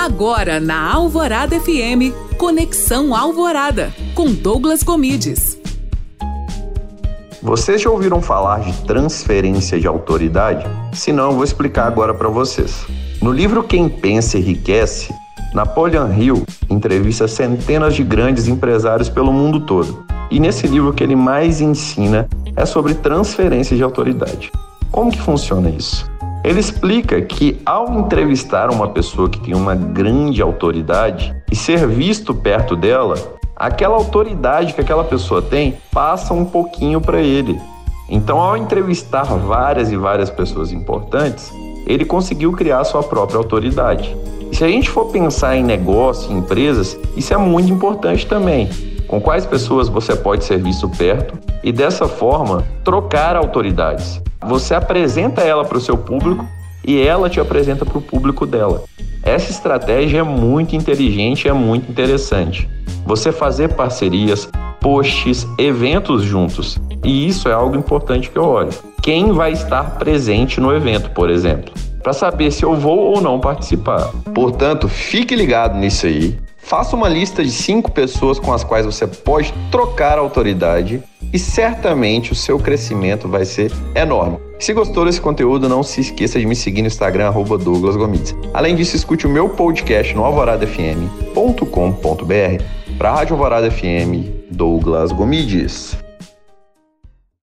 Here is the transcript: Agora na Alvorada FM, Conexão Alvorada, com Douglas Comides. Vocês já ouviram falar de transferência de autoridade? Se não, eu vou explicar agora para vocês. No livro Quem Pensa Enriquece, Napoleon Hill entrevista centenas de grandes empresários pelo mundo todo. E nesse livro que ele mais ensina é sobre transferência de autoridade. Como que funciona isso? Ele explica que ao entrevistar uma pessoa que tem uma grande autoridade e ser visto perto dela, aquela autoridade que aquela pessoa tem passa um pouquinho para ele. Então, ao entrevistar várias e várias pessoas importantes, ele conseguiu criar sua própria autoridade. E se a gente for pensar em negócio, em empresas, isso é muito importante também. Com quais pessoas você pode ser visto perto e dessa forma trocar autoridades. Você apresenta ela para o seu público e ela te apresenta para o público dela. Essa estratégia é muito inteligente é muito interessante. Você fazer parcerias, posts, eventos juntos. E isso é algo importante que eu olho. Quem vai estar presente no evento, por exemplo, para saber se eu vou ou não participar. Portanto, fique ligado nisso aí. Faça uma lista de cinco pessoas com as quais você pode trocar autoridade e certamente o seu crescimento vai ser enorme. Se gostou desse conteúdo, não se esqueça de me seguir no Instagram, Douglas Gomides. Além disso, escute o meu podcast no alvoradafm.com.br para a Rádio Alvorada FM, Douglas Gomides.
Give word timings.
Agora 0.00 0.58
na 0.58 0.94
Alvorada 0.94 1.60
FM, 1.60 2.16
Conexão 2.38 3.14
Alvorada, 3.14 3.92
com 4.14 4.32
Douglas 4.32 4.82
Comides. 4.82 5.58
Vocês 7.42 7.82
já 7.82 7.90
ouviram 7.90 8.22
falar 8.22 8.60
de 8.60 8.72
transferência 8.86 9.78
de 9.78 9.86
autoridade? 9.86 10.64
Se 10.94 11.12
não, 11.12 11.26
eu 11.26 11.32
vou 11.32 11.44
explicar 11.44 11.86
agora 11.86 12.14
para 12.14 12.30
vocês. 12.30 12.86
No 13.20 13.30
livro 13.30 13.62
Quem 13.62 13.90
Pensa 13.90 14.38
Enriquece, 14.38 15.12
Napoleon 15.52 16.10
Hill 16.14 16.46
entrevista 16.70 17.28
centenas 17.28 17.94
de 17.94 18.02
grandes 18.02 18.48
empresários 18.48 19.10
pelo 19.10 19.30
mundo 19.30 19.66
todo. 19.66 20.06
E 20.30 20.40
nesse 20.40 20.66
livro 20.66 20.94
que 20.94 21.04
ele 21.04 21.14
mais 21.14 21.60
ensina 21.60 22.26
é 22.56 22.64
sobre 22.64 22.94
transferência 22.94 23.76
de 23.76 23.82
autoridade. 23.82 24.50
Como 24.90 25.12
que 25.12 25.20
funciona 25.20 25.68
isso? 25.68 26.10
Ele 26.42 26.58
explica 26.58 27.20
que 27.20 27.60
ao 27.66 27.98
entrevistar 27.98 28.70
uma 28.70 28.88
pessoa 28.88 29.28
que 29.28 29.38
tem 29.38 29.54
uma 29.54 29.74
grande 29.74 30.40
autoridade 30.40 31.36
e 31.50 31.54
ser 31.54 31.86
visto 31.86 32.34
perto 32.34 32.74
dela, 32.74 33.14
aquela 33.54 33.96
autoridade 33.96 34.72
que 34.72 34.80
aquela 34.80 35.04
pessoa 35.04 35.42
tem 35.42 35.76
passa 35.92 36.32
um 36.32 36.46
pouquinho 36.46 37.00
para 37.00 37.20
ele. 37.20 37.60
Então, 38.08 38.40
ao 38.40 38.56
entrevistar 38.56 39.24
várias 39.24 39.92
e 39.92 39.96
várias 39.96 40.30
pessoas 40.30 40.72
importantes, 40.72 41.52
ele 41.86 42.04
conseguiu 42.06 42.52
criar 42.52 42.84
sua 42.84 43.02
própria 43.02 43.36
autoridade. 43.36 44.16
E 44.50 44.56
se 44.56 44.64
a 44.64 44.68
gente 44.68 44.88
for 44.88 45.06
pensar 45.06 45.56
em 45.56 45.62
negócio, 45.62 46.32
em 46.32 46.38
empresas, 46.38 46.98
isso 47.16 47.34
é 47.34 47.36
muito 47.36 47.70
importante 47.70 48.26
também. 48.26 48.68
Com 49.10 49.20
quais 49.20 49.44
pessoas 49.44 49.88
você 49.88 50.14
pode 50.14 50.44
ser 50.44 50.62
visto 50.62 50.88
perto 50.88 51.36
e 51.64 51.72
dessa 51.72 52.06
forma 52.06 52.64
trocar 52.84 53.34
autoridades. 53.34 54.22
Você 54.46 54.72
apresenta 54.72 55.40
ela 55.40 55.64
para 55.64 55.78
o 55.78 55.80
seu 55.80 55.98
público 55.98 56.46
e 56.86 57.04
ela 57.04 57.28
te 57.28 57.40
apresenta 57.40 57.84
para 57.84 57.98
o 57.98 58.00
público 58.00 58.46
dela. 58.46 58.84
Essa 59.24 59.50
estratégia 59.50 60.20
é 60.20 60.22
muito 60.22 60.76
inteligente 60.76 61.48
é 61.48 61.52
muito 61.52 61.90
interessante. 61.90 62.70
Você 63.04 63.32
fazer 63.32 63.74
parcerias, 63.74 64.48
posts, 64.80 65.44
eventos 65.58 66.22
juntos. 66.22 66.78
E 67.02 67.26
isso 67.26 67.48
é 67.48 67.52
algo 67.52 67.76
importante 67.76 68.30
que 68.30 68.38
eu 68.38 68.44
olho. 68.44 68.70
Quem 69.02 69.32
vai 69.32 69.50
estar 69.50 69.98
presente 69.98 70.60
no 70.60 70.72
evento, 70.72 71.10
por 71.10 71.30
exemplo, 71.30 71.74
para 72.00 72.12
saber 72.12 72.52
se 72.52 72.62
eu 72.62 72.76
vou 72.76 72.98
ou 72.98 73.20
não 73.20 73.40
participar. 73.40 74.12
Portanto, 74.32 74.88
fique 74.88 75.34
ligado 75.34 75.76
nisso 75.76 76.06
aí. 76.06 76.38
Faça 76.70 76.94
uma 76.94 77.08
lista 77.08 77.42
de 77.42 77.50
cinco 77.50 77.90
pessoas 77.90 78.38
com 78.38 78.52
as 78.52 78.62
quais 78.62 78.86
você 78.86 79.04
pode 79.04 79.52
trocar 79.72 80.18
autoridade 80.18 81.02
e 81.32 81.36
certamente 81.36 82.30
o 82.30 82.34
seu 82.36 82.60
crescimento 82.60 83.26
vai 83.26 83.44
ser 83.44 83.72
enorme. 83.92 84.38
Se 84.56 84.72
gostou 84.72 85.04
desse 85.04 85.20
conteúdo, 85.20 85.68
não 85.68 85.82
se 85.82 86.00
esqueça 86.00 86.38
de 86.38 86.46
me 86.46 86.54
seguir 86.54 86.82
no 86.82 86.86
Instagram, 86.86 87.32
Douglas 87.32 87.96
Gomides. 87.96 88.36
Além 88.54 88.76
disso, 88.76 88.94
escute 88.94 89.26
o 89.26 89.30
meu 89.30 89.48
podcast 89.48 90.14
no 90.14 90.24
alvoradafm.com.br 90.24 92.64
para 92.96 93.10
a 93.10 93.14
Rádio 93.16 93.34
Alvorada 93.34 93.68
FM, 93.68 94.30
Douglas 94.48 95.10
Gomides. 95.10 95.96